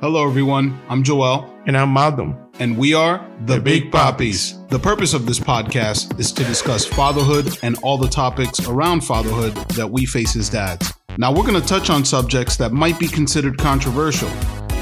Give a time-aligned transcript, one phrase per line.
[0.00, 0.78] Hello, everyone.
[0.88, 2.36] I'm Joel, And I'm Malcolm.
[2.58, 4.52] and we are the, The Big Big Papis.
[4.68, 9.54] The purpose of this podcast is to discuss fatherhood and all the topics around fatherhood
[9.70, 10.92] that we face as dads.
[11.18, 14.28] Now, we're going to touch on subjects that might be considered controversial.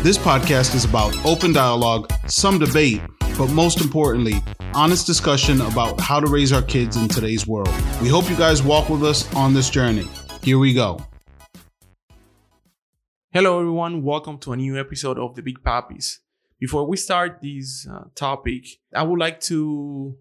[0.03, 3.01] This podcast is about open dialogue, some debate,
[3.39, 4.43] but most importantly,
[4.75, 7.73] honest discussion about how to raise our kids in today's world.
[8.03, 10.07] We hope you guys walk with us on this journey.
[10.43, 10.99] Here we go.
[13.37, 14.05] Hello, everyone.
[14.05, 16.21] Welcome to a new episode of The Big Papis.
[16.61, 18.64] Before we start this uh, topic,
[18.95, 20.17] I would like to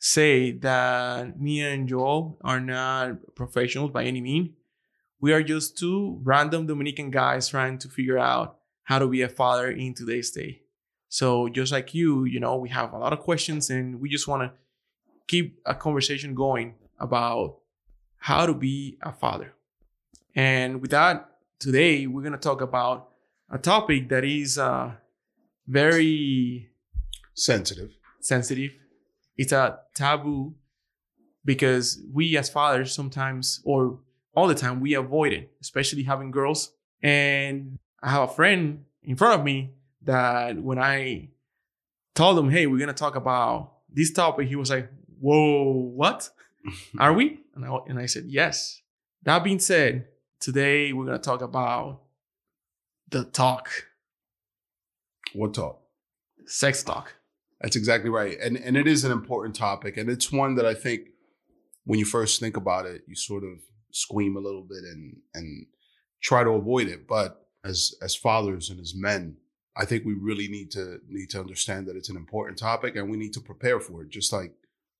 [0.00, 4.48] say that me and Joel are not professionals by any means.
[5.20, 9.28] We are just two random Dominican guys trying to figure out how to be a
[9.28, 10.62] father in today's day.
[11.08, 14.26] So, just like you, you know, we have a lot of questions and we just
[14.26, 14.50] want to
[15.28, 17.58] keep a conversation going about
[18.16, 19.54] how to be a father.
[20.34, 23.08] And with that, today we're going to talk about
[23.50, 24.92] a topic that is uh,
[25.66, 26.70] very
[27.34, 27.90] Sensitive.
[28.20, 28.72] sensitive.
[29.36, 30.54] It's a taboo
[31.44, 34.00] because we as fathers sometimes or
[34.34, 36.72] all the time we avoid it, especially having girls.
[37.02, 41.28] And I have a friend in front of me that when I
[42.14, 46.30] told him, hey, we're going to talk about this topic, he was like, whoa, what?
[46.98, 47.40] Are we?
[47.54, 48.80] And I, and I said, yes.
[49.22, 50.06] That being said,
[50.40, 52.02] today we're going to talk about
[53.08, 53.68] the talk,
[55.34, 55.80] What talk?
[56.46, 57.14] sex talk.
[57.60, 58.38] That's exactly right.
[58.40, 59.96] And and it is an important topic.
[59.96, 61.08] And it's one that I think
[61.84, 63.58] when you first think about it, you sort of
[63.92, 65.66] squeam a little bit and and
[66.22, 67.08] try to avoid it.
[67.08, 69.38] But as as fathers and as men,
[69.76, 73.10] I think we really need to need to understand that it's an important topic and
[73.10, 74.52] we need to prepare for it, just like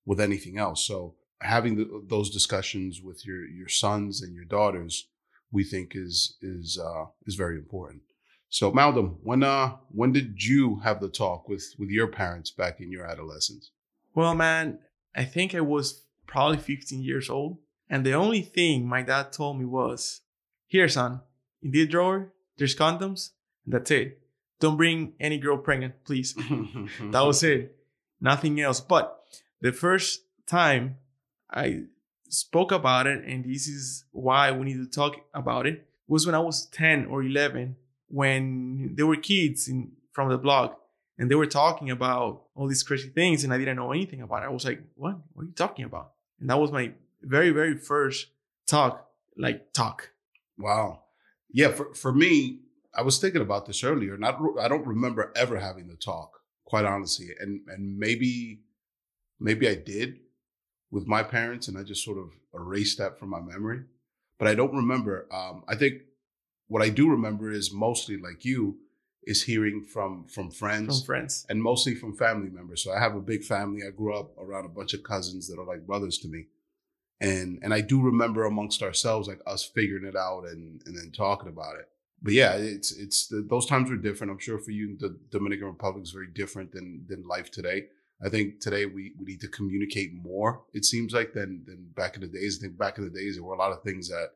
[0.07, 0.87] with anything else.
[0.87, 5.09] So having the, those discussions with your your sons and your daughters,
[5.51, 8.03] we think is is uh, is very important.
[8.49, 12.81] So Malcolm, when uh when did you have the talk with with your parents back
[12.81, 13.71] in your adolescence?
[14.15, 14.79] Well, man,
[15.15, 17.59] I think I was probably 15 years old.
[17.89, 20.23] And the only thing my dad told me was,
[20.67, 21.21] here, son,
[21.63, 23.31] in this drawer, there's condoms.
[23.65, 24.21] And that's it.
[24.59, 26.35] Don't bring any girl pregnant, please.
[27.01, 27.77] that was it.
[28.21, 28.81] Nothing else.
[28.81, 29.21] But
[29.61, 30.97] the first time
[31.51, 31.85] I
[32.33, 36.35] spoke about it, and this is why we need to talk about it, was when
[36.35, 37.77] I was 10 or 11,
[38.09, 40.81] when there were kids in, from the block
[41.19, 44.43] and they were talking about all these crazy things, and I didn't know anything about
[44.43, 44.47] it.
[44.47, 45.17] I was like, what?
[45.33, 46.13] What are you talking about?
[46.41, 46.93] And that was my
[47.23, 48.29] very, very first
[48.67, 50.11] talk, like talk.
[50.59, 51.03] Wow.
[51.51, 52.61] Yeah, for for me,
[52.95, 56.85] I was thinking about this earlier, don't- I don't remember ever having the talk, quite
[56.85, 57.29] honestly.
[57.41, 58.61] And and maybe
[59.41, 60.21] maybe I did
[60.91, 63.83] with my parents, and I just sort of erased that from my memory.
[64.39, 65.27] But I don't remember.
[65.33, 66.03] Um, I think
[66.69, 68.79] what I do remember is mostly like you,
[69.27, 71.01] is hearing from from friends.
[71.01, 71.47] From friends.
[71.49, 72.83] and mostly from family members.
[72.83, 73.81] So I have a big family.
[73.87, 76.47] I grew up around a bunch of cousins that are like brothers to me.
[77.21, 81.11] And and I do remember amongst ourselves like us figuring it out and and then
[81.11, 81.89] talking about it.
[82.23, 84.31] But yeah, it's it's the, those times were different.
[84.31, 87.87] I'm sure for you, the Dominican Republic is very different than than life today.
[88.25, 90.63] I think today we, we need to communicate more.
[90.73, 92.59] It seems like than than back in the days.
[92.59, 94.31] I think back in the days there were a lot of things that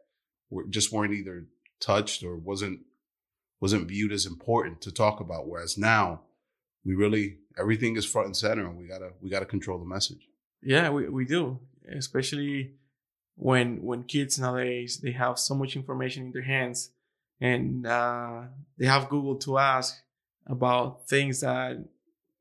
[0.51, 1.47] were just weren't either
[1.81, 2.81] touched or wasn't
[3.61, 5.49] wasn't viewed as important to talk about.
[5.49, 6.23] Whereas now
[6.85, 10.29] we really everything is front and center and we gotta we gotta control the message
[10.63, 11.61] Yeah, we, we do.
[11.91, 12.75] Especially
[13.37, 16.91] when when kids nowadays they have so much information in their hands
[17.41, 18.43] and uh,
[18.79, 20.03] they have Google to ask
[20.47, 21.83] about things that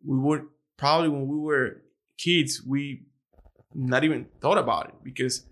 [0.06, 0.46] we would
[0.80, 1.82] probably when we were
[2.18, 3.04] kids we
[3.74, 5.46] not even thought about it because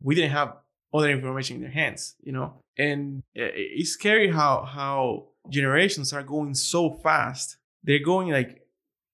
[0.00, 0.56] we didn't have
[0.94, 2.54] other information in their hands, you know.
[2.78, 7.56] And it's scary how how generations are going so fast.
[7.84, 8.62] They're going like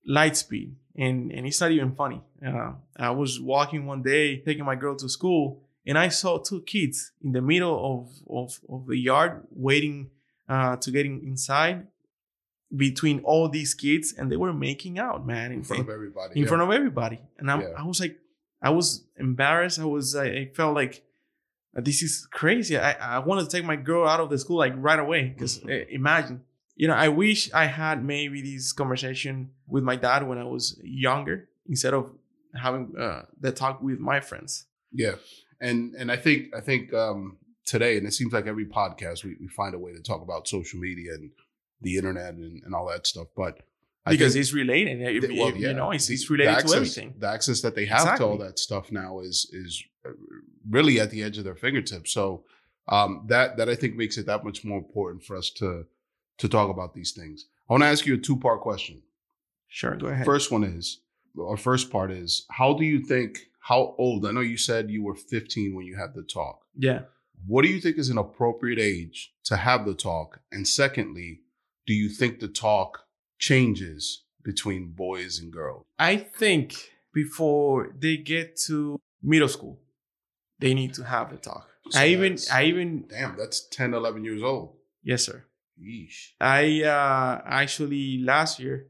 [0.07, 4.65] light speed and and it's not even funny uh, i was walking one day taking
[4.65, 8.87] my girl to school and i saw two kids in the middle of of, of
[8.87, 10.11] the yard waiting
[10.49, 11.87] uh, to get in, inside
[12.77, 16.33] between all these kids and they were making out man in front of everybody.
[16.35, 16.49] in yeah.
[16.49, 17.69] front of everybody and I'm, Yeah.
[17.79, 18.19] i was like
[18.63, 21.03] i was embarrassed i was i, I felt like
[21.77, 24.59] uh, this is crazy i, I wanted to take my girl out of the school
[24.59, 25.59] like right away because
[25.91, 26.43] imagine
[26.77, 30.79] you know i wish i had maybe this conversation with my dad when i was
[30.85, 32.11] younger instead of
[32.55, 35.17] having uh, the talk with my friends Yeah,
[35.61, 37.37] and and I think I think um,
[37.67, 40.49] today, and it seems like every podcast we, we find a way to talk about
[40.49, 41.31] social media and
[41.81, 43.29] the internet and, and all that stuff.
[43.37, 43.61] But
[44.07, 46.71] I because think it's related the- well, if, you know it's, the- it's related access,
[46.71, 50.11] to everything The access that they have to all that stuff now is is uh,
[50.69, 52.13] really at the edge of their fingertips.
[52.13, 52.45] So
[52.89, 55.85] um, that that I think makes it that much more important for us to
[56.39, 57.47] to talk about these things.
[57.69, 59.03] I want to ask you a two part question.
[59.67, 60.25] Sure, go ahead.
[60.25, 61.01] First one is,
[61.39, 64.25] our first part is, how do you think, how old?
[64.25, 66.63] I know you said you were 15 when you had the talk.
[66.77, 67.01] yeah.
[67.47, 70.41] What do you think is an appropriate age to have the talk?
[70.51, 71.43] And secondly,
[71.89, 73.07] do you think the talk
[73.39, 75.87] changes between boys and girls?
[75.99, 76.75] I think
[77.15, 79.81] before they get to middle school,
[80.59, 81.67] they need to have the talk.
[81.89, 84.77] So I even, I even, Damn, that's 10, 11 years old.
[85.03, 85.47] yes, sir.
[85.81, 86.33] Yeesh.
[86.39, 88.89] I uh, actually last year,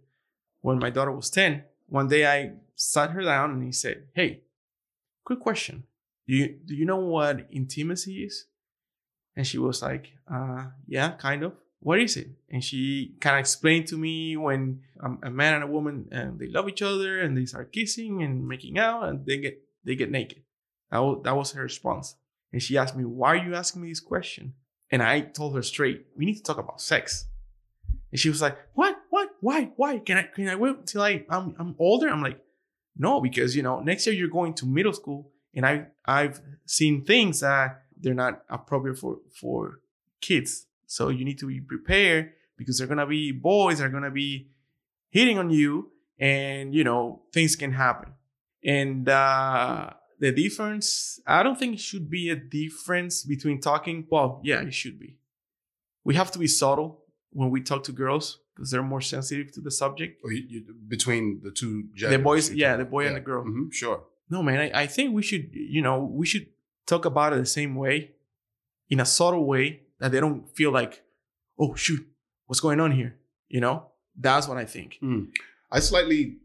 [0.63, 4.41] when my daughter was 10, one day I sat her down and he said, Hey,
[5.25, 5.85] quick question.
[6.27, 8.47] Do you, do you know what intimacy is?
[9.37, 11.53] And she was like, uh, Yeah, kind of.
[11.81, 12.29] What is it?
[12.51, 14.81] And she kind of explained to me when
[15.23, 18.49] a man and a woman and they love each other and they start kissing and
[18.49, 20.43] making out and they get they get naked.
[20.91, 22.17] That was, that was her response.
[22.53, 24.55] And she asked me, Why are you asking me this question?
[24.91, 27.27] And I told her straight, we need to talk about sex.
[28.11, 28.97] And she was like, What?
[29.11, 29.31] What?
[29.41, 29.71] Why?
[29.77, 29.99] Why?
[29.99, 32.09] Can I can I wait till I I'm I'm older?
[32.09, 32.41] I'm like,
[32.97, 37.05] no, because you know, next year you're going to middle school and I I've seen
[37.05, 39.81] things that they're not appropriate for for
[40.21, 40.67] kids.
[40.91, 44.49] So you need to be prepared because they're gonna be boys, they're gonna be
[45.11, 48.11] hitting on you, and you know, things can happen.
[48.65, 54.07] And uh the difference, I don't think it should be a difference between talking.
[54.11, 55.11] Well, yeah, it should be.
[56.03, 59.61] We have to be subtle when we talk to girls because they're more sensitive to
[59.61, 60.21] the subject.
[60.25, 62.19] Or you, you, between the two genders.
[62.19, 63.45] The boys- yeah, the boy and the girl.
[63.45, 63.99] Mhm, sure.
[64.31, 66.47] No, man, I, I think we should, you know, we should
[66.87, 68.13] talk about it the same way,
[68.91, 71.03] in a subtle way that they don't feel like,
[71.59, 72.07] oh shoot,
[72.47, 73.17] what's going on here?
[73.49, 73.87] You know,
[74.19, 74.99] that's what I think.
[75.71, 76.37] I slightly,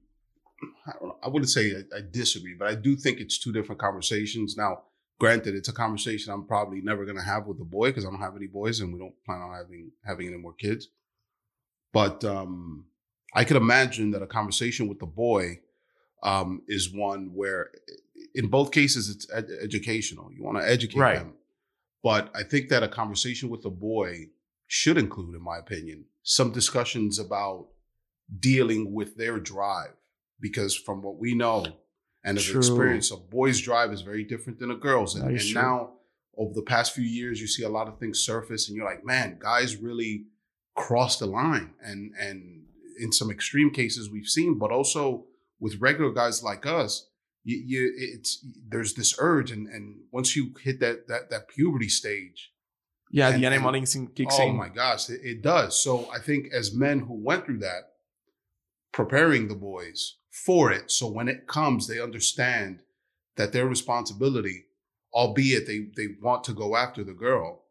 [0.87, 3.79] I, know, I wouldn't say I, I disagree, but I do think it's two different
[3.81, 4.55] conversations.
[4.57, 4.83] Now,
[5.19, 8.09] granted, it's a conversation I'm probably never going to have with a boy because I
[8.09, 10.89] don't have any boys and we don't plan on having having any more kids.
[11.91, 12.85] But um,
[13.35, 15.59] I could imagine that a conversation with the boy
[16.23, 17.69] um, is one where,
[18.33, 20.31] in both cases, it's ed- educational.
[20.31, 21.19] You want to educate Right.
[21.19, 21.33] them,
[22.03, 24.27] but I think that a conversation with a boy
[24.67, 27.67] should include, in my opinion, some discussions about
[28.39, 29.93] dealing with their drive
[30.39, 31.65] because from what we know
[32.23, 32.57] and True.
[32.57, 35.91] experience a boy's drive is very different than a girl's and, and now
[36.37, 39.05] over the past few years you see a lot of things surface and you're like
[39.05, 40.25] man guys really
[40.75, 42.63] cross the line and and
[42.99, 45.25] in some extreme cases we've seen but also
[45.59, 47.09] with regular guys like us
[47.43, 51.89] you, you it's there's this urge and and once you hit that that that puberty
[51.89, 52.51] stage
[53.11, 54.55] Yeah, And- the animal instinct kicks oh in.
[54.55, 55.71] my gosh, it, it does.
[55.83, 57.83] So I think as men who went through that,
[58.91, 62.81] preparing the boys for it, so when it comes, they understand
[63.35, 64.65] that their responsibility,
[65.13, 67.63] albeit they they want to go after the girl,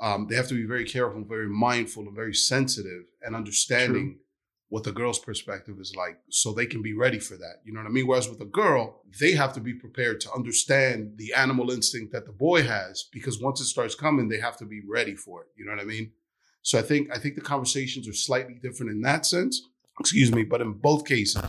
[0.00, 4.18] um, they have to be very careful, very mindful, and very sensitive, and understanding
[4.72, 7.56] what the girl's perspective is like, so they can be ready for that.
[7.62, 8.06] You know what I mean?
[8.06, 12.24] Whereas with a girl, they have to be prepared to understand the animal instinct that
[12.24, 15.48] the boy has, because once it starts coming, they have to be ready for it.
[15.58, 16.12] You know what I mean?
[16.62, 19.60] So I think I think the conversations are slightly different in that sense.
[20.00, 21.44] Excuse me, but in both cases,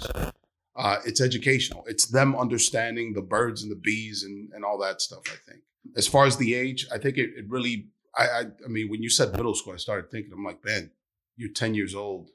[0.75, 1.85] uh, it's educational.
[1.87, 5.23] It's them understanding the birds and the bees and, and all that stuff.
[5.27, 5.61] I think.
[5.95, 7.87] As far as the age, I think it, it really.
[8.17, 10.33] I, I I mean, when you said middle school, I started thinking.
[10.33, 10.91] I'm like, man,
[11.37, 12.29] you're 10 years old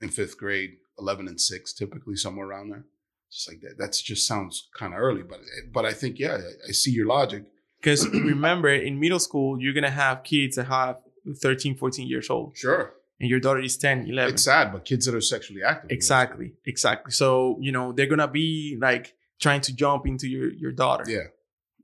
[0.00, 2.84] in fifth grade, 11 and six, typically somewhere around there.
[3.30, 3.78] Just like that.
[3.78, 5.40] That's just sounds kind of early, but
[5.72, 7.44] but I think yeah, I, I see your logic.
[7.80, 10.96] Because remember, in middle school, you're going to have kids that have
[11.40, 14.34] 13, 14 years old, Sure, and your daughter is 10, 11.
[14.34, 15.90] it's sad, but kids that are sexually active.
[15.92, 17.12] Exactly, exactly.
[17.12, 21.04] So, you know, they're going to be like trying to jump into your, your daughter.
[21.08, 21.28] Yeah,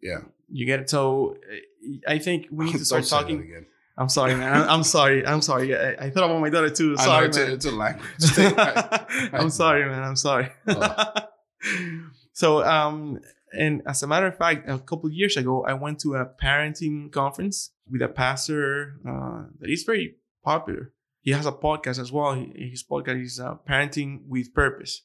[0.02, 0.18] yeah.
[0.50, 0.90] You get it?
[0.90, 1.36] So,
[2.08, 3.66] I think we need to start that talking.
[3.98, 4.52] I'm sorry, man.
[4.52, 5.26] I'm, I'm sorry.
[5.26, 5.74] I'm sorry.
[5.76, 6.96] I, I thought about my daughter too.
[6.98, 7.50] I know, Sorry, it's, man.
[7.50, 8.54] a, it's a language thing.
[8.58, 10.02] I- I'm sorry, man.
[10.02, 10.50] I'm sorry.
[10.68, 11.14] Oh.
[12.32, 13.18] so, um,
[13.52, 16.26] and as a matter of fact, a couple of years ago, I went to a
[16.26, 20.92] parenting conference with a pastor uh, that is very popular.
[21.22, 22.34] He has a podcast as well.
[22.54, 25.02] His podcast is uh, Parenting with Purpose,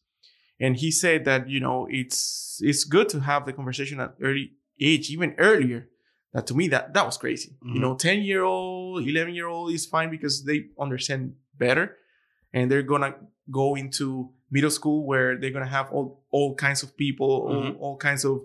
[0.59, 4.51] and he said that you know it's it's good to have the conversation at early
[4.79, 5.87] age, even earlier.
[6.33, 7.57] That to me that that was crazy.
[7.61, 7.81] You Mhm.
[7.81, 11.97] know, ten year old, eleven year old is fine because they understand better,
[12.53, 13.15] and they're gonna
[13.49, 17.79] go into middle school where they're gonna have all all kinds of people, all, Mhm.
[17.79, 18.41] all kinds of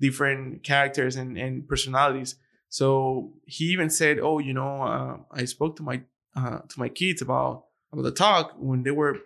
[0.00, 2.36] different characters and, and personalities.
[2.68, 6.02] So he even said, "Oh, you know, uh, I spoke to my
[6.36, 9.16] uh, to my kids about about the talk when they were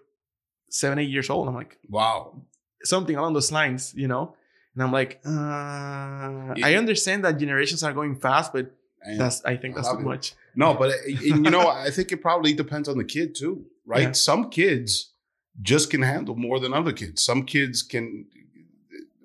[0.69, 2.43] seven, eight years old." I'm like, wow.
[2.85, 4.35] something along those lines, you know.
[4.75, 8.75] And I'm like, uh, I understand that generations are going fast, but
[9.05, 10.35] And That's I think that's too much.
[10.55, 14.03] no, but it- you know, I think it probably depends on the kid too, right?
[14.03, 14.13] Yeah.
[14.13, 15.13] Some kids
[15.61, 17.23] just can handle more than other kids.
[17.25, 18.27] Some kids can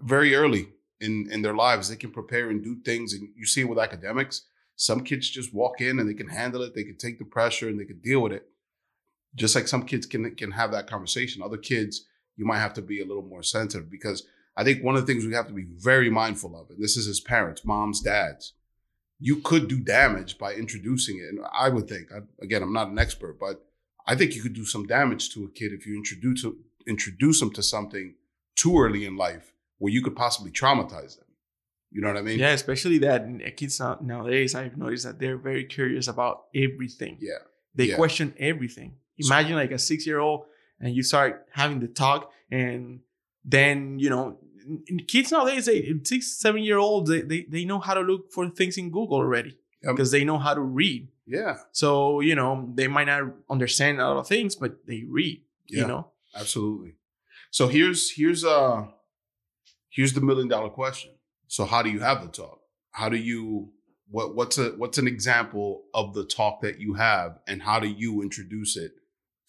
[0.02, 3.62] very early in in their lives they can prepare and do things, and you see
[3.62, 4.36] it with academics.
[4.76, 6.74] Some kids just walk in and they can handle it.
[6.74, 8.46] They can take the pressure and they can deal with it.
[9.36, 11.42] Just like some kids can can have that conversation.
[11.44, 11.94] Other kids,
[12.36, 14.20] you might have to be a little more sensitive because
[14.58, 16.98] I think one of the things we have to be very mindful of, and this
[16.98, 18.54] is his parents, moms, dads,
[19.20, 21.30] you could do damage by introducing it.
[21.30, 23.64] And I would think, I, again, I'm not an expert, but
[24.08, 26.44] I think you could do some damage to a kid if you introduce
[26.88, 28.16] introduce them to something
[28.56, 31.26] too early in life where you could possibly traumatize them.
[31.92, 32.40] You know what I mean?
[32.40, 34.56] Yeah, especially that kids nowadays.
[34.56, 37.18] I've noticed that they're very curious about everything.
[37.20, 37.40] Yeah.
[37.76, 37.96] They Yeah.
[37.96, 38.96] question everything.
[39.18, 40.46] Imagine like a six year old
[40.80, 43.02] and you start having the talk, and
[43.44, 44.40] then you know,
[45.08, 48.50] kids nowadays, they, six, seven year olds, they, they they know how to look for
[48.50, 51.08] things in Google already because they know how to read.
[51.26, 51.58] Yeah.
[51.72, 55.42] So you know, they might not understand a lot of things, but they read.
[55.70, 55.82] Yeah.
[55.82, 56.94] You know, Absolutely.
[57.52, 58.86] So here's here's uh
[59.90, 61.12] here's the million dollar question.
[61.48, 62.60] So how do you have the talk?
[62.92, 63.72] How do you
[64.10, 67.88] what what's a what's an example of the talk that you have and how do
[67.88, 68.92] you introduce it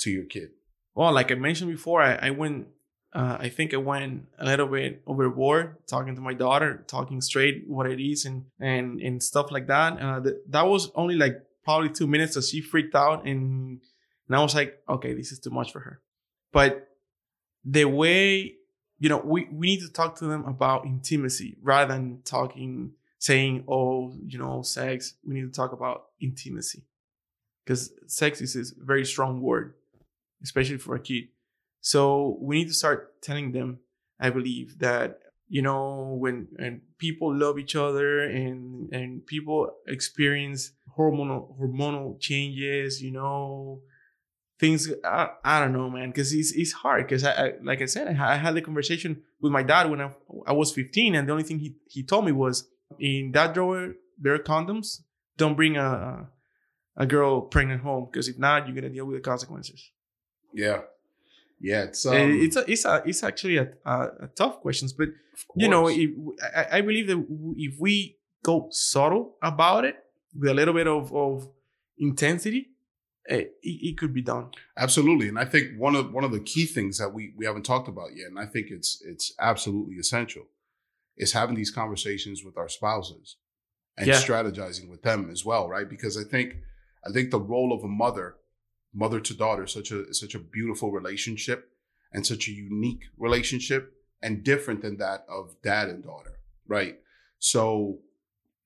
[0.01, 0.51] to your kid?
[0.99, 2.67] well, like I mentioned before, I, I went.
[3.13, 7.65] Uh, I think I went a little bit overboard talking to my daughter, talking straight
[7.67, 10.01] what it is and and and stuff like that.
[10.01, 13.81] Uh, th- that was only like probably two minutes, so she freaked out, and
[14.27, 16.01] and I was like, okay, this is too much for her.
[16.53, 16.89] But
[17.65, 18.55] the way
[18.99, 23.65] you know, we we need to talk to them about intimacy rather than talking, saying,
[23.69, 25.15] oh, you know, sex.
[25.25, 26.85] We need to talk about intimacy
[27.65, 29.75] because sex is a very strong word
[30.43, 31.29] especially for a kid.
[31.89, 33.79] So we need to start telling them,
[34.21, 40.73] I believe, that you know when and people love each other and and people experience
[40.99, 43.81] hormonal hormonal changes, you know,
[44.61, 44.93] things.
[45.03, 47.07] I, I don't know, man, because it's it's hard.
[47.07, 50.03] Because I, I like I said, I, I had the conversation with my dad when
[50.03, 50.11] I
[50.47, 52.69] I was 15, and the only thing he he told me was
[52.99, 55.01] in that drawer there are condoms.
[55.39, 56.29] Don't bring a
[56.99, 59.91] a- girl pregnant home because if not, you're gonna deal with the consequences.
[60.53, 60.83] Yeah.
[61.61, 64.93] Yeah, it's um, Uh, it's a, it's a, it's actually a, a, a tough questions,
[64.93, 65.09] but
[65.57, 66.11] you know, if,
[66.57, 69.97] I, I believe that if we go subtle about it
[70.39, 71.49] with a little bit of, of
[71.99, 72.69] intensity,
[73.29, 74.51] eh, it, it could be done.
[74.77, 77.65] Absolutely, and I think one of one of the key things that we we haven't
[77.65, 80.45] talked about yet, and I think it's it's absolutely essential,
[81.17, 83.37] is having these conversations with our spouses
[83.97, 84.15] and Yeah.
[84.15, 85.89] strategizing with them as well, right?
[85.89, 86.57] Because I think
[87.07, 88.37] I think the role of a mother,
[88.95, 91.71] mother to daughter, such a such a beautiful relationship
[92.13, 93.93] and such a unique relationship
[94.23, 96.99] and different than that of dad and daughter, right?
[97.39, 97.99] So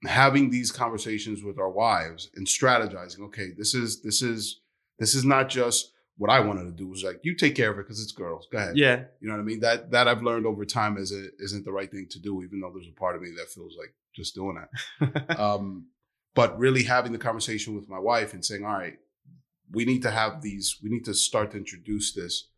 [0.05, 4.61] having these conversations with our wives and strategizing, okay, this is this is
[4.99, 6.88] this is not just what I wanted to do.
[6.88, 8.47] was like you take care of it because it's girls.
[8.50, 8.76] Go ahead.
[8.76, 9.61] Yeah, You know what I mean?
[9.61, 12.61] That that I've learned over time is it isn't the right thing to do, even
[12.61, 14.59] though there's a part of me that feels like just doing
[15.00, 15.38] that.
[15.41, 15.87] um,
[16.35, 18.99] but really having the conversation with my wife and saying, all right,
[19.73, 22.49] we need to have these, we need to start to introduce this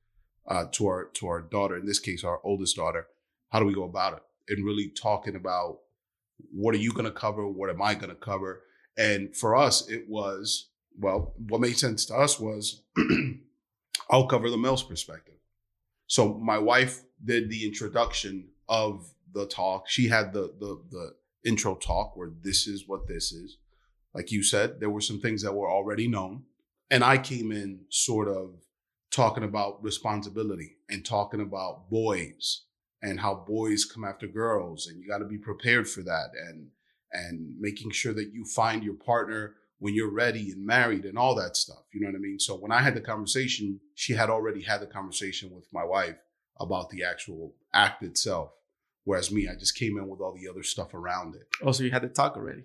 [0.47, 3.07] uh, to our to our daughter, in this case, our oldest daughter.
[3.51, 4.23] How do we go about it?
[4.49, 5.79] And really talking about
[6.53, 7.47] what are you going to cover?
[7.47, 8.63] What am I going to cover?
[8.97, 10.69] And for us, it was
[10.99, 12.83] well, what made sense to us was
[14.11, 15.35] I'll cover the male's perspective.
[16.07, 19.89] So my wife did the introduction of the talk.
[19.89, 23.59] She had the the the intro talk where this is what this is.
[24.15, 26.45] Like you said, there were some things that were already known.
[26.91, 28.55] And I came in sort of
[29.11, 32.63] talking about responsibility and talking about boys
[33.03, 36.69] and how boys come after girls and you got to be prepared for that and
[37.13, 41.35] and making sure that you find your partner when you're ready and married and all
[41.37, 41.85] that stuff.
[41.93, 42.41] You know what I mean?
[42.41, 46.17] So when I had the conversation, she had already had the conversation with my wife
[46.59, 48.51] about the actual act itself.
[49.05, 51.47] Whereas me, I just came in with all the other stuff around it.
[51.63, 52.65] oh so you had the talk already.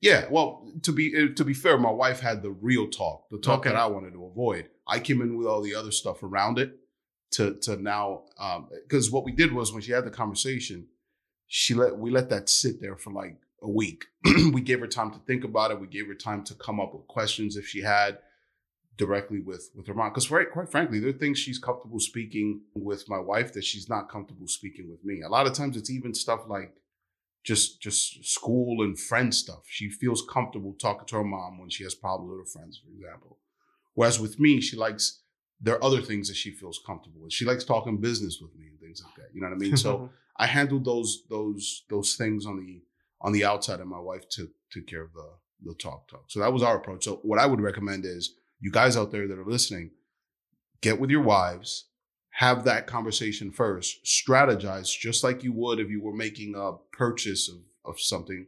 [0.00, 3.38] Yeah, well, to be uh, to be fair, my wife had the real talk, the
[3.38, 3.70] talk Okay.
[3.70, 4.68] that I wanted to avoid.
[4.86, 6.76] I came in with all the other stuff around it
[7.32, 8.24] to to now
[8.86, 10.86] because what we did was when she had the conversation,
[11.46, 14.04] she let we let that sit there for like a week.
[14.52, 15.80] we gave her time to think about it.
[15.80, 18.18] We gave her time to come up with questions if she had
[18.96, 20.10] directly with with her mom.
[20.10, 23.88] Because quite quite frankly, there are things she's comfortable speaking with my wife that she's
[23.88, 25.22] not comfortable speaking with me.
[25.22, 26.74] A lot of times, it's even stuff like
[27.44, 29.62] just just school and friend stuff.
[29.66, 32.90] She feels comfortable talking to her mom when she has problems with her friends, for
[32.90, 33.38] example.
[33.94, 35.20] Whereas with me, she likes
[35.60, 37.32] there are other things that she feels comfortable with.
[37.32, 39.34] She likes talking business with me and things like that.
[39.34, 39.76] You know what I mean?
[39.76, 42.82] So I handled those those those things on the
[43.20, 45.28] on the outside, and my wife took took care of the
[45.64, 46.24] the talk talk.
[46.28, 47.04] So that was our approach.
[47.04, 49.90] So what I would recommend is you guys out there that are listening,
[50.80, 51.86] get with your wives,
[52.38, 57.48] have that conversation first, strategize just like you would if you were making a purchase
[57.48, 58.46] of, of something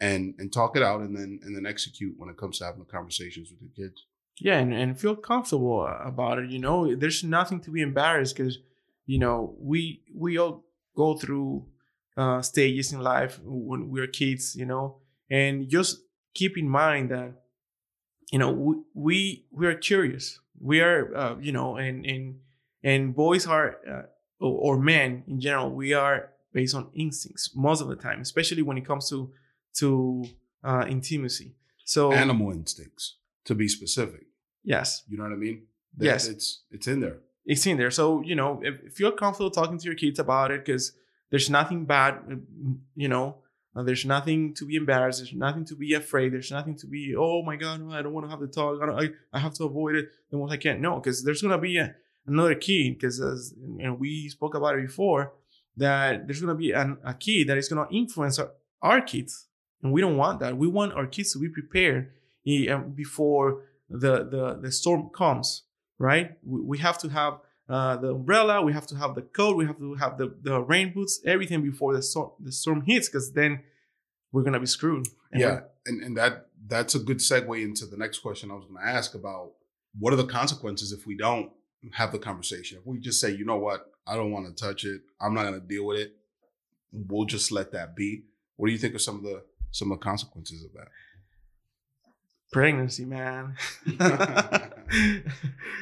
[0.00, 2.80] and and talk it out and then and then execute when it comes to having
[2.80, 4.04] the conversations with your kids.
[4.38, 6.50] Yeah, and, and feel comfortable about it.
[6.50, 8.58] You know, there's nothing to be embarrassed because,
[9.06, 11.64] you know, we we all go through
[12.18, 14.98] uh, stages in life when we're kids, you know,
[15.30, 16.02] and just
[16.34, 17.32] keep in mind that,
[18.30, 20.38] you know, we we, we are curious.
[20.60, 22.40] We are, uh, you know, and and
[22.82, 24.02] and boys are uh,
[24.40, 28.62] or, or men in general, we are based on instincts most of the time, especially
[28.62, 29.32] when it comes to
[29.78, 30.24] to
[30.64, 31.54] uh, intimacy.
[31.84, 34.26] So animal instincts, to be specific.
[34.64, 35.02] Yes.
[35.08, 35.62] You know what I mean?
[35.96, 36.28] That, yes.
[36.28, 37.18] It's it's in there.
[37.44, 37.90] It's in there.
[37.90, 40.92] So you know, if, if you're comfortable talking to your kids about it, because
[41.30, 42.20] there's nothing bad,
[42.94, 43.38] you know.
[43.74, 45.20] Uh, there's nothing to be embarrassed.
[45.20, 46.34] There's nothing to be afraid.
[46.34, 48.78] There's nothing to be, oh my God, I don't want to have the talk.
[48.82, 50.82] I, I, I have to avoid it the most I can.
[50.82, 51.94] No, because there's going to be a,
[52.26, 52.90] another key.
[52.90, 53.54] Because as
[53.98, 55.32] we spoke about it before,
[55.76, 58.50] that there's going to be an, a key that is going to influence our,
[58.82, 59.46] our kids
[59.82, 60.56] and we don't want that.
[60.56, 62.12] We want our kids to be prepared
[62.70, 65.64] um, before the the, the storm comes.
[65.98, 66.32] Right?
[66.44, 67.38] We, we have to have
[67.68, 68.62] uh, the umbrella.
[68.62, 69.56] We have to have the coat.
[69.56, 71.20] We have to have the, the rain boots.
[71.24, 73.62] Everything before the storm the storm hits, because then
[74.32, 75.06] we're gonna be screwed.
[75.32, 78.64] And yeah, and and that that's a good segue into the next question I was
[78.64, 79.50] going to ask about
[79.98, 81.50] what are the consequences if we don't
[81.92, 82.78] have the conversation.
[82.78, 85.02] If we just say, you know what, I don't want to touch it.
[85.20, 86.16] I'm not going to deal with it.
[86.92, 88.24] We'll just let that be.
[88.56, 90.88] What do you think of some of the some of the consequences of that?
[92.52, 93.56] Pregnancy, man.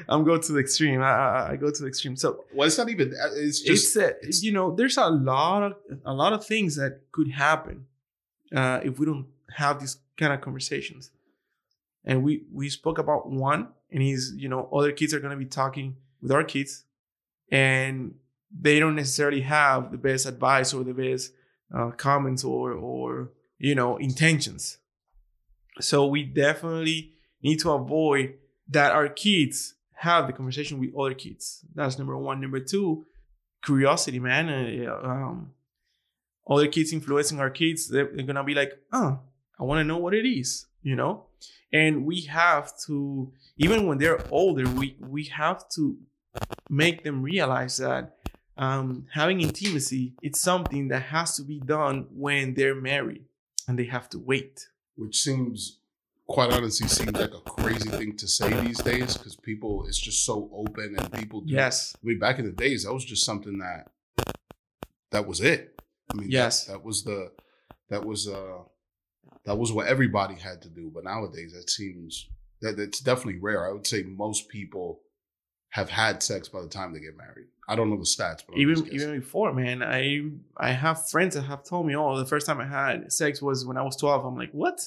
[0.08, 1.02] I'm going to the extreme.
[1.02, 2.14] I, I, I, go to the extreme.
[2.14, 3.12] So well, it's not even.
[3.34, 3.96] It's just.
[3.96, 7.32] It's, a, it's, you know, there's a lot of a lot of things that could
[7.32, 7.86] happen
[8.54, 9.26] uh, if we don't
[9.56, 11.10] have these kind of conversations.
[12.04, 15.46] And we we spoke about one, and he's you know other kids are gonna be
[15.46, 16.84] talking with our kids,
[17.50, 18.14] and
[18.50, 21.32] they don't necessarily have the best advice or the best
[21.74, 24.78] uh, comments or or you know, intentions.
[25.80, 28.34] So we definitely need to avoid
[28.68, 31.64] that our kids have the conversation with other kids.
[31.74, 32.40] That's number one.
[32.40, 33.04] Number two,
[33.62, 34.48] curiosity, man.
[34.48, 35.52] Uh, um,
[36.48, 39.20] other kids influencing our kids, they're, they're gonna be like, oh,
[39.58, 41.26] I want to know what it is, you know.
[41.72, 45.96] And we have to, even when they're older, we we have to
[46.68, 48.16] make them realize that
[48.56, 53.24] um, having intimacy it's something that has to be done when they're married
[53.66, 54.68] and they have to wait.
[54.96, 55.78] Which seems,
[56.26, 60.24] quite honestly, seems like a crazy thing to say these days because people, it's just
[60.24, 61.40] so open and people.
[61.40, 61.96] Do, yes.
[61.96, 63.90] I mean, back in the days, that was just something that,
[65.10, 65.80] that was it.
[66.10, 67.30] I mean, yes, that, that was the,
[67.88, 68.58] that was uh,
[69.44, 70.90] that was what everybody had to do.
[70.94, 72.28] But nowadays, that seems
[72.60, 73.68] that it's definitely rare.
[73.68, 75.00] I would say most people
[75.70, 77.46] have had sex by the time they get married.
[77.68, 80.22] I don't know the stats, but even even before, man, I
[80.56, 83.64] I have friends that have told me, oh, the first time I had sex was
[83.64, 84.24] when I was 12.
[84.24, 84.80] I'm like, what?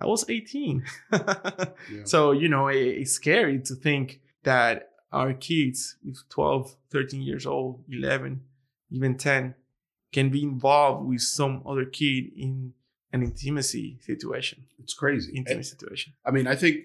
[0.00, 0.84] I was 18.
[1.12, 1.66] yeah.
[2.04, 7.46] So, you know, it, it's scary to think that our kids with 12, 13 years
[7.46, 8.40] old, 11,
[8.90, 9.54] even 10
[10.12, 12.72] can be involved with some other kid in
[13.12, 14.64] an intimacy situation.
[14.78, 15.32] It's crazy.
[15.36, 16.14] Intimate and, situation.
[16.24, 16.80] I mean, I think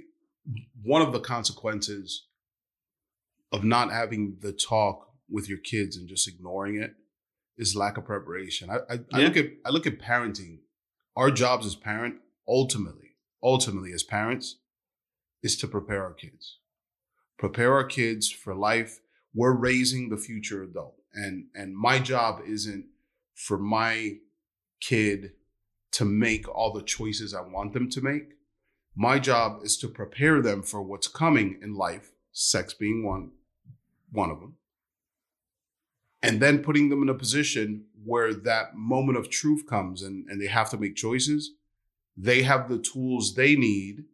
[0.84, 2.26] one of the consequences
[3.52, 6.96] of not having the talk with your kids and just ignoring it
[7.58, 8.70] is lack of preparation.
[8.70, 9.00] I, I, yeah.
[9.14, 10.60] I look at I look at parenting.
[11.16, 12.16] Our jobs as parent,
[12.48, 14.58] ultimately, ultimately as parents,
[15.42, 16.60] is to prepare our kids.
[17.40, 19.00] Prepare our kids for life.
[19.34, 20.96] We're raising the future adult.
[21.14, 22.86] And and my job isn't
[23.34, 24.18] for my
[24.80, 25.32] kid
[25.92, 28.34] to make all the choices I want them to make.
[28.96, 33.32] My job is to prepare them for what's coming in life, sex being one,
[34.12, 34.56] one of them.
[36.22, 40.42] And then putting them in a position where that moment of truth comes and, and
[40.42, 41.52] they have to make choices,
[42.16, 44.06] they have the tools they need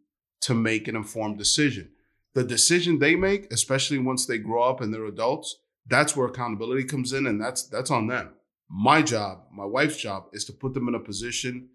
[0.42, 1.90] to make an informed decision.
[2.34, 5.56] The decision they make, especially once they grow up and they're adults,
[5.86, 8.34] that's where accountability comes in and that's that's on them.
[8.68, 11.68] My job, my wife's job is to put them in a position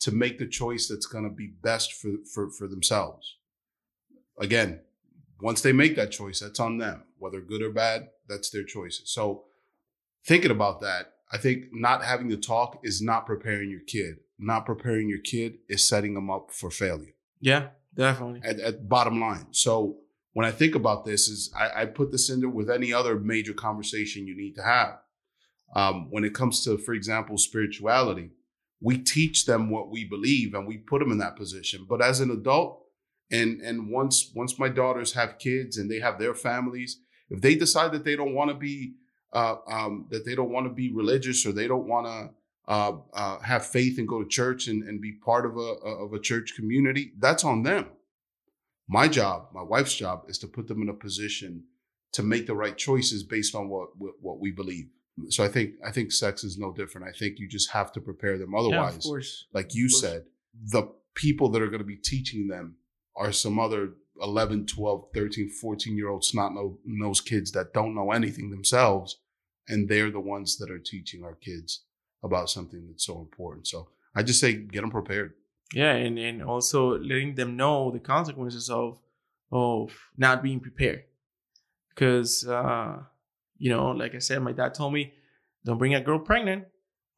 [0.00, 3.36] to make the choice that's going to be best for, for, for themselves.
[4.38, 4.80] Again,
[5.40, 7.04] once they make that choice, that's on them.
[7.18, 9.10] Whether good or bad, that's their choices.
[9.10, 9.44] So
[10.24, 14.18] thinking about that, I think not having the talk is not preparing your kid.
[14.38, 17.14] Not preparing your kid is setting them up for failure.
[17.40, 18.40] Yeah, definitely.
[18.44, 19.46] At, at bottom line.
[19.50, 19.98] So
[20.34, 23.54] when I think about this, is I, I put this into with any other major
[23.54, 24.98] conversation you need to have.
[25.74, 28.30] Um, when it comes to, for example, spirituality,
[28.80, 31.86] we teach them what we believe and we put them in that position.
[31.88, 32.82] But as an adult,
[33.30, 37.54] and and once once my daughters have kids and they have their families, if they
[37.54, 38.94] decide that they don't want to be
[39.32, 42.30] uh, um, that they don't want to be religious or they don't want to
[42.68, 46.12] uh, uh, have faith and go to church and, and be part of a of
[46.12, 47.86] a church community, that's on them.
[48.88, 51.64] My job, my wife's job, is to put them in a position
[52.12, 54.88] to make the right choices based on what what, what we believe.
[55.28, 57.08] So I think I think sex is no different.
[57.08, 58.54] I think you just have to prepare them.
[58.54, 59.20] Otherwise, yeah,
[59.52, 60.24] like you said,
[60.70, 62.76] the people that are going to be teaching them
[63.16, 66.52] are some other 11, 12, 13, 14 year old snot
[66.84, 69.18] nosed kids that don't know anything themselves.
[69.68, 71.84] And they're the ones that are teaching our kids
[72.22, 73.66] about something that's so important.
[73.66, 75.34] So I just say get them prepared.
[75.74, 78.98] Yeah, and, and also letting them know the consequences of
[79.50, 81.04] of not being prepared.
[81.88, 82.98] Because uh,
[83.58, 85.12] you know, like I said, my dad told me,
[85.64, 86.64] don't bring a girl pregnant.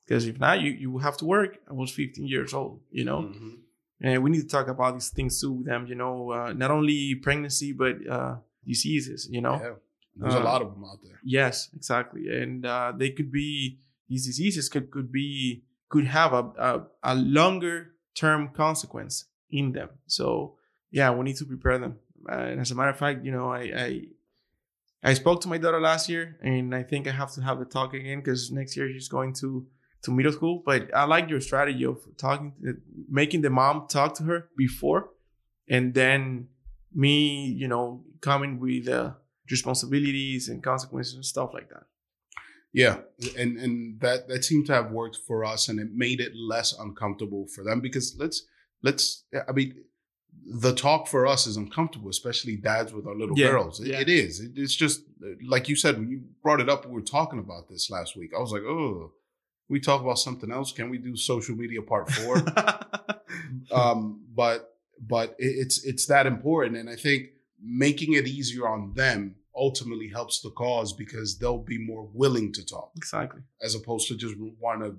[0.07, 1.59] Because if not, you, you have to work.
[1.68, 3.22] I was 15 years old, you know?
[3.22, 3.55] Mm-hmm
[4.01, 6.70] and we need to talk about these things too with them you know uh, not
[6.70, 9.72] only pregnancy but uh, diseases you know yeah.
[10.16, 13.79] there's uh, a lot of them out there yes exactly and uh, they could be
[14.09, 19.88] these diseases could could be could have a, a, a longer term consequence in them
[20.07, 20.55] so
[20.90, 21.98] yeah we need to prepare them
[22.29, 24.03] and as a matter of fact you know i i
[25.02, 27.64] I spoke to my daughter last year, and I think I have to have the
[27.64, 29.66] talk again because next year she's going to
[30.02, 30.62] to middle school.
[30.64, 32.52] But I like your strategy of talking,
[33.08, 35.11] making the mom talk to her before,
[35.68, 36.48] and then
[36.92, 39.12] me, you know, coming with uh,
[39.50, 41.84] responsibilities and consequences and stuff like that.
[42.72, 42.98] Yeah,
[43.37, 46.76] and and that that seemed to have worked for us, and it made it less
[46.78, 48.44] uncomfortable for them because let's
[48.82, 49.84] let's I mean
[50.46, 53.81] the talk for us is uncomfortable, especially dads with our little yeah, girls.
[53.81, 54.01] It, yeah.
[54.01, 54.40] it is.
[54.40, 55.03] It, it's just
[55.46, 56.87] like you said when you brought it up.
[56.87, 58.33] We were talking about this last week.
[58.37, 59.12] I was like, oh,
[59.68, 60.72] we talk about something else.
[60.72, 62.42] Can we do social media part four?
[63.72, 67.29] um, but but it's it's that important, and I think
[67.62, 72.64] making it easier on them ultimately helps the cause because they'll be more willing to
[72.64, 72.92] talk.
[72.96, 73.42] Exactly.
[73.61, 74.96] As opposed to just want to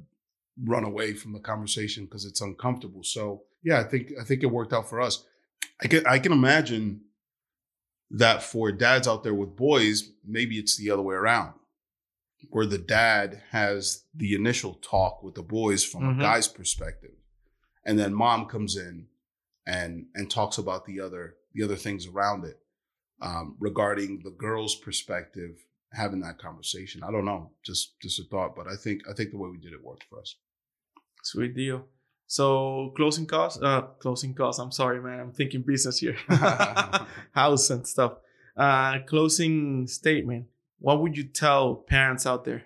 [0.65, 3.03] run away from the conversation because it's uncomfortable.
[3.03, 5.25] So yeah, I think I think it worked out for us.
[5.81, 7.01] I can I can imagine
[8.11, 11.53] that for dads out there with boys, maybe it's the other way around
[12.49, 16.19] where the dad has the initial talk with the boys from mm-hmm.
[16.19, 17.11] a guy's perspective
[17.85, 19.07] and then mom comes in
[19.67, 22.59] and and talks about the other the other things around it
[23.21, 25.57] um, regarding the girl's perspective
[25.91, 27.01] having that conversation.
[27.03, 29.57] I don't know just just a thought but i think i think the way we
[29.57, 30.35] did it worked for us.
[31.23, 31.85] Sweet deal
[32.31, 36.15] so closing costs uh closing costs i'm sorry man i'm thinking business here
[37.31, 38.13] house and stuff
[38.55, 40.45] uh closing statement
[40.79, 42.63] what would you tell parents out there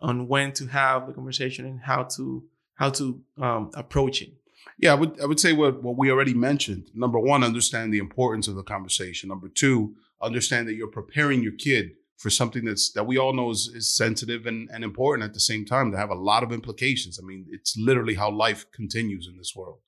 [0.00, 4.30] on when to have the conversation and how to how to um, approach it?
[4.78, 6.90] Yeah, I would I would say what what we already mentioned.
[6.94, 9.28] Number one, understand the importance of the conversation.
[9.28, 13.50] Number two, understand that you're preparing your kid for something that's that we all know
[13.50, 16.52] is, is sensitive and, and important at the same time to have a lot of
[16.52, 17.18] implications.
[17.22, 19.78] I mean, it's literally how life continues in this world.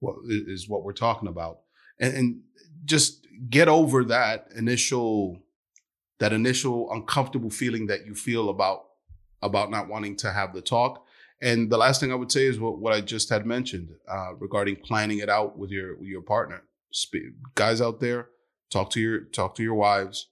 [0.00, 1.58] What is what we're talking about.
[2.00, 2.40] And, and
[2.84, 5.38] just get over that initial
[6.18, 8.84] that initial uncomfortable feeling that you feel about
[9.42, 11.04] about not wanting to have the talk.
[11.40, 14.34] And the last thing I would say is what, what I just had mentioned uh,
[14.38, 16.62] regarding planning it out with your with your partner.
[16.94, 18.28] Sp- guys out there,
[18.70, 20.28] talk to your talk to your wives.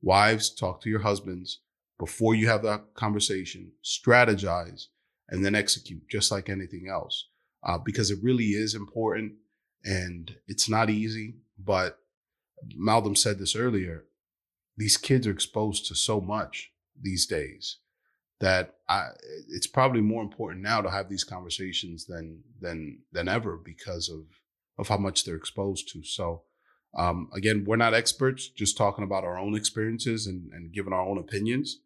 [0.00, 1.60] Wives, talk to your husbands
[1.98, 3.72] before you have that conversation.
[3.84, 4.86] Strategize
[5.28, 7.28] and then execute, just like anything else,
[7.64, 9.32] uh, because it really is important
[9.84, 11.36] and it's not easy.
[11.58, 11.98] But
[12.74, 14.04] Malcolm said this earlier
[14.76, 17.78] these kids are exposed to so much these days
[18.40, 19.08] that I,
[19.48, 24.26] it's probably more important now to have these conversations than than than ever because of
[24.78, 26.04] of how much they're exposed to.
[26.04, 26.42] So
[26.96, 31.02] um, again, we're not experts, just talking about our own experiences and, and giving our
[31.02, 31.80] own opinions.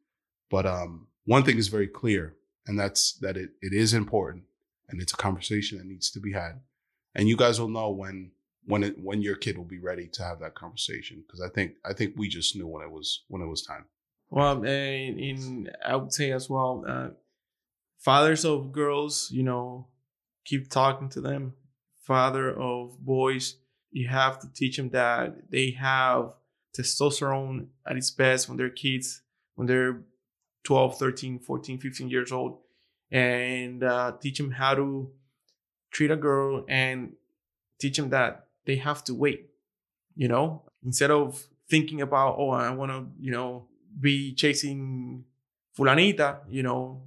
[0.51, 2.35] But um, one thing is very clear,
[2.67, 4.45] and that's that it, it is important
[4.93, 6.61] and it's a conversation that needs to be had.
[7.15, 8.31] And you guys will know when
[8.65, 11.73] when it when your kid will be ready to have that conversation because I think
[11.85, 13.87] I think we just knew when it was when it was time.
[14.31, 17.09] Well, in, in I would say as well, uh,
[17.99, 19.89] fathers of girls, you know,
[20.45, 21.55] keep talking to them.
[22.03, 23.57] Father of boys,
[23.93, 26.33] you have to teach them that they have
[26.77, 29.23] testosterone at its best when they're kids,
[29.55, 30.01] when they're
[30.65, 32.59] 12, 13, 14, 15 years old,
[33.11, 35.11] and uh, teach them how to
[35.91, 37.13] treat a girl and
[37.79, 39.51] teach them that they have to wait,
[40.15, 43.67] you know, instead of thinking about, oh, I want to, you know,
[44.01, 45.25] be chasing
[45.77, 47.03] fulanita, you know,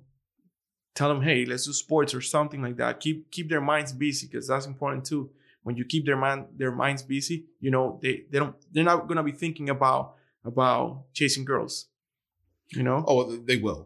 [0.94, 3.00] tell them, hey, let's do sports or something like that.
[3.00, 5.30] Keep keep their minds busy because that's important too.
[5.66, 9.00] When you keep their mind their minds busy, you know they they don't they're not
[9.10, 10.04] gonna be thinking about
[10.52, 10.86] about
[11.18, 11.74] chasing girls.
[12.78, 13.04] You know.
[13.08, 13.82] Oh, they will.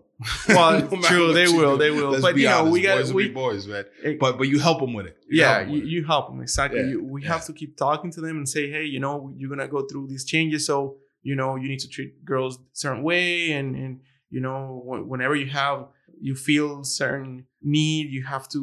[0.50, 1.84] Well, No true, they will, do.
[1.84, 2.10] they will.
[2.12, 3.86] Let's But, you know, honest, we will we- be boys, man.
[4.04, 5.18] Eh, but but you help them with it.
[5.30, 7.30] You yeah you, you help them exactly Yeah, you, we yeah.
[7.34, 10.06] have to keep talking to them and say hey you know you're gonna go through
[10.14, 10.78] these changes so
[11.30, 13.92] you know you need to treat girls a certain way and and
[14.36, 14.60] you know
[15.12, 15.78] whenever you have
[16.28, 16.70] you feel
[17.02, 18.62] certain need you have to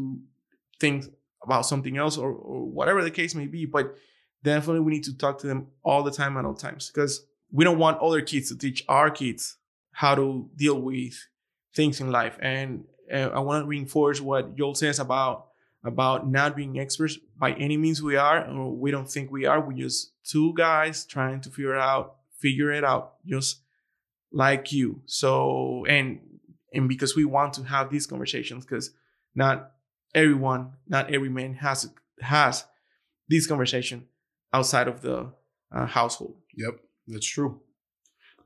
[0.83, 0.99] think
[1.47, 3.97] about something else or, or whatever the case may be but
[4.43, 7.65] definitely we need to talk to them all the time at all times because we
[7.65, 9.57] don't want other kids to teach our kids
[9.93, 11.27] how to deal with
[11.75, 12.39] things in life.
[12.41, 15.47] And uh, i want to reinforce what joel says about
[15.85, 17.17] about not being experts.
[17.39, 19.61] By any means we are or we don't think we are.
[19.61, 23.61] We're just two guys trying to figure out figure it out just
[24.33, 25.03] like you.
[25.07, 26.19] So and
[26.75, 28.91] and because we want to have these conversations because
[29.37, 29.71] not
[30.17, 31.79] everyone not every man has
[32.21, 32.65] has
[33.29, 33.99] this conversation
[34.53, 35.17] outside of the
[35.77, 36.75] uh, household Yep,
[37.09, 37.61] that's true.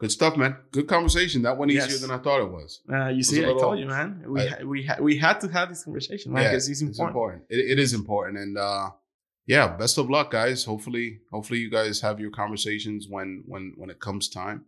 [0.00, 0.56] Good stuff, man.
[0.72, 1.42] Good conversation.
[1.42, 2.00] That went easier Yes.
[2.00, 2.80] than I thought it was.
[2.90, 5.00] uh, you was see a i little- told you man we I- ha- we ha-
[5.08, 7.42] we had to have this conversation man because it's It's important important.
[7.50, 8.86] It, it is important, and uh,
[9.46, 10.64] yeah, best of luck, guys.
[10.64, 14.58] Hopefully, hopefully you guys have your conversations when when when it comes time.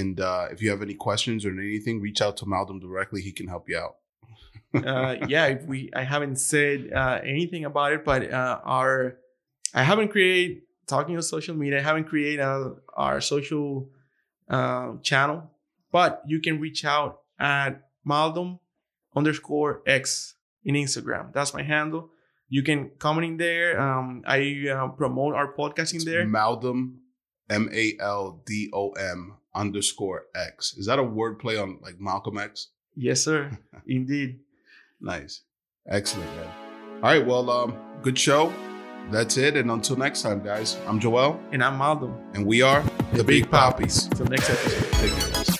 [0.00, 3.20] And uh, if you have any questions or anything, reach out to Malcolm directly.
[3.22, 3.94] He can help you out.
[4.74, 9.16] Uh, yeah, if we I haven't said uh, anything about it, but uh, our
[9.74, 11.78] I haven't created talking on social media.
[11.78, 13.88] I haven't created uh, our social
[14.48, 15.50] uh, channel,
[15.92, 18.58] but you can reach out at Maldom
[19.14, 21.32] underscore X in Instagram.
[21.32, 22.10] That's my handle.
[22.48, 23.80] You can comment in there.
[23.80, 26.24] Um, I uh, promote our podcast in there.
[26.24, 26.98] Maldom,
[27.50, 30.74] M A L D O M underscore X.
[30.76, 32.68] Is that a wordplay on like Malcolm X?
[32.94, 33.58] Yes, sir.
[33.86, 34.40] Indeed.
[35.00, 35.42] Nice,
[35.88, 36.48] excellent, man.
[36.96, 38.52] All right, well, um, good show.
[39.10, 40.76] That's it, and until next time, guys.
[40.86, 42.14] I'm Joel, And I'm Maldom.
[42.34, 42.82] and we are
[43.12, 44.06] The Big Papis.
[44.08, 44.92] Till next episode.
[45.00, 45.55] Take care, guys.